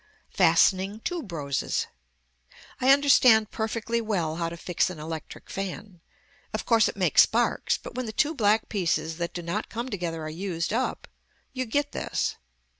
[0.31, 1.85] FASTENING TUBE ROSES
[2.79, 6.01] I understand perfectly well how to fix an electric fan.
[6.55, 9.89] Of course it makes sparks but when the two black pieces that do not come
[9.89, 11.07] together are used up
[11.53, 12.37] you get this.